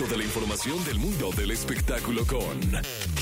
resto 0.00 0.14
de 0.14 0.18
la 0.18 0.24
información 0.24 0.84
del 0.84 0.98
mundo 0.98 1.30
del 1.36 1.50
espectáculo 1.50 2.24
con 2.26 2.60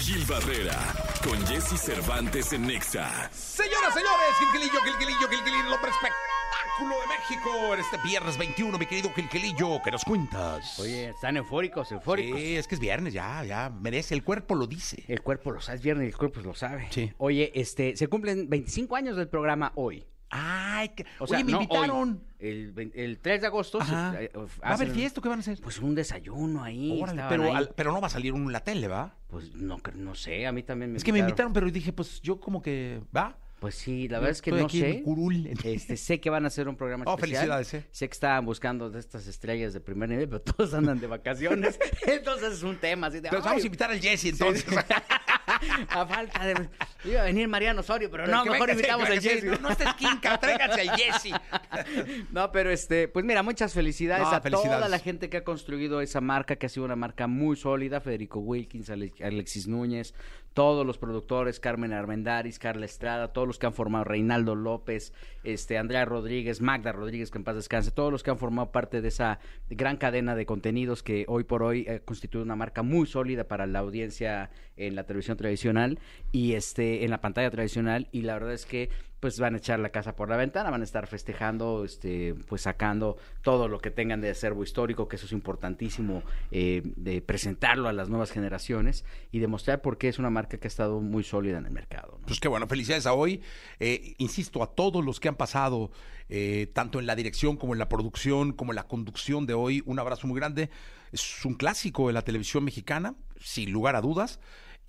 Gil 0.01 0.25
Barrera, 0.27 0.79
con 1.25 1.39
Jesse 1.47 1.81
Cervantes 1.81 2.53
en 2.53 2.67
Nexa. 2.67 3.31
Señoras, 3.33 3.95
señores, 3.95 4.29
Gilquilillo, 4.39 4.81
Gilquilillo, 4.83 5.29
Gilquilillo, 5.29 5.67
el 5.67 5.73
hombre 5.73 5.91
espectáculo 5.91 6.95
de 7.01 7.07
México. 7.09 7.75
En 7.75 7.81
este 7.81 7.97
viernes 8.05 8.39
21, 8.39 8.79
mi 8.79 8.87
querido 8.87 9.11
Gilquilillo, 9.13 9.81
¿qué 9.83 9.91
nos 9.91 10.05
cuentas? 10.05 10.79
Oye, 10.79 11.09
están 11.09 11.37
eufóricos, 11.37 11.91
eufóricos. 11.91 12.39
Sí, 12.39 12.57
es 12.57 12.69
que 12.69 12.75
es 12.77 12.81
viernes, 12.81 13.13
ya, 13.13 13.43
ya, 13.45 13.71
merece, 13.71 14.15
el 14.15 14.23
cuerpo 14.23 14.55
lo 14.55 14.67
dice. 14.67 15.03
El 15.09 15.23
cuerpo 15.23 15.51
lo 15.51 15.61
sabe, 15.61 15.79
es 15.79 15.83
viernes 15.83 16.05
y 16.07 16.11
el 16.11 16.17
cuerpo 16.17 16.41
lo 16.41 16.55
sabe. 16.55 16.87
Sí. 16.91 17.13
Oye, 17.19 17.51
este, 17.55 17.97
se 17.97 18.07
cumplen 18.07 18.49
25 18.49 18.95
años 18.95 19.17
del 19.17 19.29
programa 19.29 19.73
hoy. 19.75 20.07
Ay, 20.31 20.91
que... 20.91 21.07
O 21.19 21.27
sea, 21.27 21.39
oye, 21.39 21.45
me 21.45 21.53
no 21.53 21.63
invitaron. 21.63 22.21
hoy, 22.39 22.45
el, 22.49 22.91
el 22.95 23.19
3 23.19 23.41
de 23.41 23.47
agosto. 23.47 23.79
se- 23.85 23.93
Ajá. 23.93 24.23
eh, 24.23 24.31
¿Va 24.35 24.43
a 24.63 24.75
haber 24.75 24.89
hacen, 24.89 24.95
fiesta 24.95 25.21
o 25.21 25.23
qué 25.23 25.29
van 25.29 25.39
a 25.39 25.41
hacer? 25.41 25.59
Pues 25.63 25.79
un 25.81 25.95
desayuno 25.95 26.63
ahí. 26.63 27.01
Órale, 27.01 27.23
estaban 27.23 27.29
pero, 27.31 27.43
ahí. 27.45 27.57
al- 27.57 27.73
pero 27.75 27.93
no 27.93 28.01
va 28.01 28.09
a 28.09 28.11
salir 28.11 28.35
en 28.35 28.53
la 28.53 28.61
tele, 28.61 28.89
¿va? 28.89 29.15
Pues 29.29 29.55
no, 29.55 29.79
cre- 29.79 29.95
no 29.95 30.15
sé, 30.15 30.47
a 30.47 30.53
mí 30.53 30.63
también 30.63 30.93
me 30.93 30.99
Es 30.99 31.05
que 31.05 31.13
me 31.13 31.19
invitaron, 31.21 31.53
pero 31.53 31.71
dije, 31.71 31.93
pues 31.93 32.21
yo 32.21 32.39
como 32.41 32.61
que, 32.63 33.01
¿va? 33.17 33.37
Pues 33.61 33.75
sí, 33.75 34.07
la 34.09 34.19
verdad 34.19 34.31
es 34.33 34.43
que 34.43 34.51
Estoy 34.51 34.61
no 34.61 34.67
aquí 34.67 34.81
en 34.85 34.91
mi 34.91 34.97
sé. 34.99 35.03
curul. 35.03 35.47
Este, 35.65 35.97
sé 35.97 36.21
que 36.21 36.31
van 36.31 36.45
a 36.45 36.49
hacer 36.49 36.69
un 36.69 36.77
programa 36.77 37.05
Oh, 37.07 37.15
especial. 37.17 37.41
felicidades, 37.41 37.75
eh. 37.75 37.85
Sé 37.91 38.09
que 38.09 38.13
estaban 38.13 38.45
buscando 38.47 38.89
de 38.91 39.01
estas 39.01 39.27
estrellas 39.27 39.73
de 39.73 39.81
primer 39.81 40.09
nivel, 40.09 40.29
pero 40.29 40.41
todos 40.57 40.75
andan 40.75 41.01
de 41.01 41.07
vacaciones. 41.09 41.79
entonces 42.07 42.53
es 42.55 42.63
un 42.63 42.77
tema 42.77 43.09
así 43.09 43.21
de. 43.21 43.29
Entonces 43.29 43.45
"Ay, 43.47 43.51
vamos 43.51 43.63
a 43.63 43.67
invitar 43.67 43.91
al 43.91 44.01
Jesse, 44.01 44.27
entonces. 44.27 44.65
a 45.89 46.07
falta 46.07 46.47
de. 46.47 46.69
Iba 47.05 47.21
a 47.23 47.25
venir 47.25 47.49
Mariano 47.49 47.81
Osorio, 47.81 48.11
pero 48.11 48.27
no, 48.27 48.43
Que 48.45 48.51
mejor 48.51 48.67
venga, 48.69 48.81
invitamos 48.81 49.09
al 49.09 49.21
sí, 49.21 49.29
Jesse. 49.29 49.45
No, 49.45 49.57
no 49.59 49.71
estés 49.71 49.95
quinca, 49.95 50.39
tráiganse 50.39 50.81
al 50.89 50.97
Jesse. 50.97 51.33
No, 52.31 52.51
pero 52.53 52.71
este, 52.71 53.09
pues 53.09 53.25
mira, 53.25 53.43
muchas 53.43 53.73
felicidades 53.73 54.25
No, 54.25 54.33
a 54.35 54.41
felicidades. 54.41 54.77
toda 54.79 54.89
la 54.89 54.99
gente 54.99 55.29
que 55.31 55.39
ha 55.39 55.45
construido 55.45 56.01
esa 56.01 56.21
marca, 56.21 56.57
que 56.57 56.67
ha 56.67 56.69
sido 56.69 56.85
una 56.85 56.97
marca 56.97 57.27
muy 57.27 57.57
sólida, 57.57 58.01
Federico 58.01 58.41
Wilkins, 58.41 58.91
Ale- 58.91 59.13
Alexis 59.23 59.67
Núñez, 59.69 60.13
todos 60.55 60.85
los 60.85 60.99
productores, 60.99 61.61
Carmen 61.61 61.93
Armendaris, 61.93 62.59
Carla 62.59 62.85
Estrada, 62.85 63.33
todos 63.33 63.48
los 63.49 63.59
que 63.59 63.67
han 63.67 63.73
formado, 63.73 64.05
Reinaldo 64.05 64.55
López, 64.55 65.13
este, 65.45 65.79
Andrea 65.79 66.05
Rodríguez, 66.05 66.61
Magda 66.61 66.93
Rodríguez, 66.93 67.31
que 67.31 67.39
en 67.39 67.45
paz 67.45 67.57
descanse, 67.57 67.91
todos 67.91 68.13
los 68.13 68.23
que 68.23 68.31
han 68.31 68.39
formado 68.39 68.71
parte 68.71 69.01
de 69.01 69.09
esa 69.09 69.41
gran 69.69 69.97
cadena 69.97 70.35
de 70.37 70.47
contenidos 70.47 71.03
que 71.03 71.25
hoy 71.29 71.45
por 71.45 71.63
hoy 71.63 71.85
eh, 71.89 72.01
constituye 72.05 72.45
una 72.45 72.57
marca 72.57 72.83
muy 72.83 73.07
sólida 73.07 73.45
para 73.45 73.67
la 73.67 73.81
audiencia 73.81 74.51
en 74.77 74.95
la 74.95 75.05
televisión 75.05 75.37
tradicional 75.37 75.99
y 76.31 76.53
este 76.53 77.05
en 77.05 77.11
la 77.11 77.21
pantalla 77.21 77.51
tradicional. 77.51 78.09
Y 78.13 78.23
la 78.23 78.35
verdad 78.35 78.53
es 78.53 78.67
que 78.67 78.91
pues 79.21 79.39
van 79.41 79.55
a 79.55 79.59
echar 79.59 79.81
la 79.81 79.91
casa 79.91 80.15
por 80.15 80.29
la 80.29 80.37
ventana, 80.37 80.71
van 80.71 80.81
a 80.81 80.85
estar 80.85 81.07
festejando, 81.07 81.85
este, 81.85 82.35
pues 82.47 82.63
sacando 82.63 83.17
todo 83.43 83.69
lo 83.69 83.81
que 83.81 83.91
tengan 83.91 84.21
de 84.21 84.31
acervo 84.31 84.63
histórico, 84.63 85.09
que 85.09 85.17
eso 85.17 85.27
es 85.27 85.33
importantísimo, 85.33 86.23
eh, 86.51 86.83
de 86.97 87.21
presentarlo 87.21 87.89
a 87.89 87.93
las 87.93 88.09
nuevas 88.09 88.31
generaciones 88.31 89.05
y 89.33 89.41
demostrar 89.41 89.83
por 89.83 89.99
qué 89.99 90.09
es 90.09 90.19
una 90.19 90.31
marca 90.31 90.59
que 90.59 90.67
ha 90.67 90.69
estado 90.69 91.01
muy 91.01 91.25
sólida 91.25 91.59
en 91.59 91.67
el 91.67 91.73
mercado. 91.73 92.21
Pues 92.27 92.41
qué 92.41 92.49
bueno, 92.49 92.67
felicidades 92.67 93.07
a 93.07 93.13
hoy. 93.13 93.43
Eh, 93.81 94.15
insisto, 94.19 94.63
a 94.63 94.75
todos 94.75 95.05
los 95.05 95.19
que 95.21 95.29
han 95.29 95.37
pasado, 95.37 95.91
eh, 96.29 96.71
tanto 96.73 97.01
en 97.01 97.07
la 97.07 97.17
dirección 97.17 97.57
como 97.57 97.73
en 97.73 97.79
la 97.79 97.89
producción, 97.89 98.53
como 98.53 98.73
en 98.73 98.77
la 98.77 98.87
conducción 98.87 99.47
de 99.47 99.55
hoy, 99.55 99.83
un 99.87 99.99
abrazo 99.99 100.27
muy 100.27 100.39
grande. 100.39 100.71
Es 101.11 101.45
un 101.45 101.55
clásico 101.55 102.07
de 102.07 102.13
la 102.13 102.23
televisión 102.23 102.65
mexicana, 102.65 103.15
sin 103.41 103.73
lugar 103.73 103.97
a 103.97 104.01
dudas. 104.01 104.39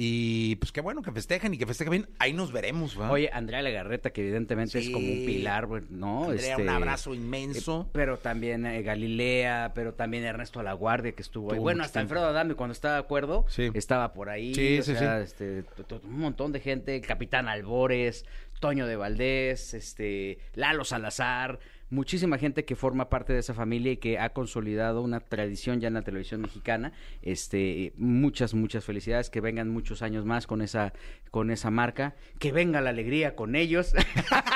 Y 0.01 0.55
pues 0.55 0.71
qué 0.71 0.79
bueno 0.79 1.01
que 1.01 1.11
festejen 1.11 1.53
y 1.53 1.57
que 1.57 1.65
festejen 1.65 1.91
bien. 1.91 2.07
Ahí 2.19 2.31
nos 2.31 2.53
veremos, 2.53 2.97
¿va? 2.97 3.11
Oye, 3.11 3.29
Andrea 3.33 3.61
Legarreta, 3.61 4.11
que 4.11 4.21
evidentemente 4.21 4.79
es 4.79 4.89
como 4.91 5.05
un 5.05 5.25
pilar, 5.25 5.67
¿no? 5.89 6.29
Andrea, 6.29 6.55
un 6.55 6.61
Este, 6.61 6.71
abrazo 6.73 7.13
inmenso. 7.13 7.81
Eh, 7.87 7.89
pero 7.91 8.17
también 8.17 8.65
eh, 8.65 8.81
Galilea, 8.81 9.73
pero 9.75 9.93
también 9.93 10.23
Ernesto 10.23 10.61
Alaguardia 10.61 11.11
que 11.11 11.21
estuvo 11.21 11.51
ahí. 11.51 11.57
Tuvo 11.57 11.63
Bueno, 11.63 11.83
hasta. 11.83 11.99
Alfredo 11.99 12.27
Adame 12.27 12.55
cuando 12.55 12.71
estaba 12.71 12.93
de 12.93 13.01
acuerdo, 13.01 13.43
Sí. 13.49 13.71
estaba 13.73 14.13
por 14.13 14.29
ahí. 14.29 14.55
Sí, 14.55 14.79
o 14.79 14.83
sí, 14.83 14.95
sea, 14.95 15.17
sí. 15.17 15.23
este, 15.25 15.65
un 16.05 16.17
montón 16.19 16.53
de 16.53 16.61
gente, 16.61 17.01
Capitán 17.01 17.49
Albores, 17.49 18.23
Toño 18.61 18.87
de 18.87 18.95
Valdés, 18.95 19.73
este, 19.73 20.37
Lalo 20.53 20.85
Salazar, 20.85 21.59
muchísima 21.89 22.37
gente 22.37 22.65
que 22.65 22.75
forma 22.75 23.09
parte 23.09 23.33
de 23.33 23.39
esa 23.39 23.53
familia 23.53 23.93
y 23.93 23.97
que 23.97 24.19
ha 24.19 24.29
consolidado 24.29 25.01
una 25.01 25.19
tradición 25.19 25.79
ya 25.79 25.87
en 25.87 25.95
la 25.95 26.01
televisión 26.01 26.41
mexicana. 26.41 26.91
Este, 27.21 27.93
muchas, 27.97 28.53
muchas 28.53 28.83
felicidades, 28.83 29.29
que 29.29 29.41
vengan 29.41 29.69
muchos 29.69 30.01
años 30.01 30.25
más 30.25 30.47
con 30.47 30.61
esa, 30.61 30.93
con 31.31 31.51
esa 31.51 31.71
marca, 31.71 32.15
que 32.39 32.51
venga 32.51 32.81
la 32.81 32.91
alegría 32.91 33.35
con 33.35 33.55
ellos. 33.55 33.93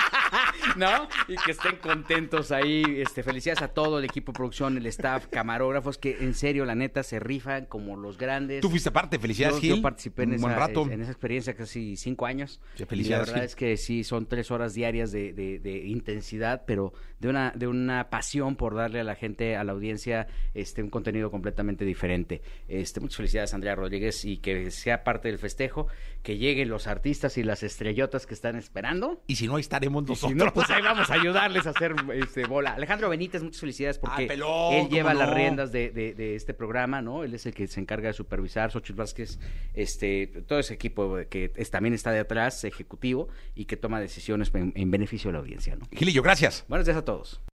¿no? 0.76 1.08
Y 1.28 1.36
que 1.46 1.52
estén 1.52 1.76
contentos 1.78 2.52
ahí. 2.52 2.84
Este, 2.98 3.24
felicidades 3.24 3.62
a 3.62 3.68
todo 3.70 4.00
el 4.00 4.06
equipo 4.06 4.32
de 4.32 4.38
producción, 4.38 4.78
el 4.78 4.86
staff, 4.88 5.28
camarógrafos, 5.28 5.98
que 5.98 6.18
en 6.22 6.34
serio, 6.34 6.66
la 6.66 6.76
neta, 6.76 7.04
se 7.04 7.20
rifan 7.20 7.66
como 7.66 7.96
los 7.98 8.18
grandes. 8.18 8.62
Tú 8.62 8.70
fuiste 8.70 8.92
parte, 8.92 9.20
felicidades, 9.20 9.56
yo, 9.58 9.62
Gil. 9.62 9.76
yo 9.78 9.82
participé 9.82 10.24
en 10.24 10.34
esa, 10.34 10.56
rato. 10.56 10.88
en 10.90 11.02
esa 11.02 11.12
experiencia 11.12 11.56
casi 11.56 11.96
cinco 11.98 12.26
años. 12.26 12.60
Sí, 12.76 12.84
y 12.84 12.86
felicidades, 12.86 13.28
la 13.28 13.34
verdad 13.34 13.42
Gil. 13.44 13.50
es 13.50 13.56
que 13.56 13.78
sí, 13.78 14.04
son 14.04 14.26
tres 14.28 14.52
horas 14.52 14.74
diarias 14.74 15.12
de, 15.12 15.34
de- 15.34 15.60
de 15.60 15.78
intensidad, 15.86 16.64
pero 16.66 16.94
de 17.20 17.30
una, 17.30 17.52
de 17.56 17.68
una 17.68 18.10
pasión 18.10 18.56
por 18.56 18.76
darle 18.76 19.00
a 19.00 19.04
la 19.04 19.16
gente, 19.16 19.56
a 19.56 19.64
la 19.64 19.72
audiencia, 19.72 20.28
este, 20.54 20.84
un 20.84 20.90
contenido 20.90 21.32
completamente 21.32 21.86
diferente. 21.86 22.42
Este, 22.68 23.00
muchas 23.00 23.18
felicidades, 23.18 23.54
Andrea 23.54 23.76
Rodríguez, 23.76 24.26
y 24.26 24.38
que 24.38 24.72
sea 24.72 25.04
parte 25.04 25.30
del 25.30 25.38
festejo, 25.40 25.88
que 26.22 26.38
lleguen 26.38 26.70
los 26.70 26.88
artistas 26.88 27.38
y 27.38 27.44
las 27.44 27.64
estrellotas 27.64 28.26
que 28.26 28.34
están 28.34 28.56
esperando. 28.58 29.22
Y 29.28 29.36
si 29.36 29.48
no, 29.48 29.56
ahí 29.56 29.62
estaremos 29.62 30.04
Y 30.04 30.08
nosotros. 30.08 30.32
si 30.32 30.38
no, 30.38 30.54
pues 30.66 30.78
ahí 30.78 30.84
vamos 30.84 31.10
a 31.10 31.14
ayudarles 31.14 31.68
a 31.68 31.72
hacer 31.72 31.96
este, 32.16 32.46
bola. 32.46 32.72
Alejandro 32.74 33.10
Benítez, 33.10 33.44
muchas 33.44 33.60
felicidades 33.62 33.98
porque 34.00 34.26
Ah, 34.26 34.28
pelón, 34.28 34.74
él 34.74 34.90
lleva 34.90 35.14
las 35.14 35.30
riendas 35.34 35.72
de, 35.72 35.92
de- 35.92 36.14
de 36.14 36.36
este 36.36 36.54
programa, 36.54 37.02
¿no? 37.02 37.24
Él 37.24 37.34
es 37.34 37.46
el 37.46 37.54
que 37.54 37.68
se 37.68 37.80
encarga 37.80 38.08
de 38.08 38.14
supervisar, 38.14 38.72
Xochitl 38.72 38.98
Vázquez, 38.98 39.40
este, 39.74 40.28
todo 40.48 40.60
ese 40.60 40.74
equipo 40.74 41.18
que 41.30 41.52
es- 41.56 41.70
también 41.72 41.94
está 41.94 42.12
de 42.12 42.20
atrás, 42.20 42.64
ejecutivo, 42.64 43.28
y 43.56 43.66
que 43.66 43.78
toma 43.78 44.00
decisiones 44.00 44.52
en, 44.56 44.74
en 44.76 44.90
beneficio 44.92 45.30
de 45.30 45.34
la 45.34 45.40
audiencia, 45.40 45.76
¿no? 45.76 45.86
Gilillo, 45.92 46.24
gracias. 46.24 46.66
Buenos 46.68 46.86
días 46.88 46.98
a 46.98 47.06
todos. 47.06 47.42